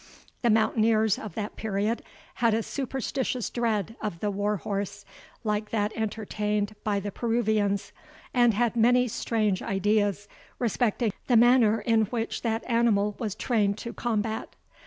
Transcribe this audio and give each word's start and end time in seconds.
The 0.41 0.49
mountaineers 0.49 1.19
of 1.19 1.35
that 1.35 1.55
period 1.55 2.01
had 2.41 2.55
a 2.55 2.63
superstitious 2.63 3.51
dread 3.51 3.95
of 4.01 4.19
the 4.19 4.31
war 4.31 4.57
horse, 4.57 5.05
like 5.43 5.69
that 5.69 5.93
entertained 5.95 6.73
by 6.83 6.99
the 6.99 7.11
Peruvians, 7.11 7.91
and 8.33 8.55
had 8.55 8.75
many 8.75 9.07
strange 9.07 9.61
ideas 9.61 10.27
respecting 10.57 11.13
the 11.27 11.37
manner 11.37 11.81
in 11.81 12.05
which 12.05 12.41
that 12.41 12.63
animal 12.67 13.15
was 13.19 13.35
trained 13.35 13.77
to 13.77 13.93
combat. 13.93 14.55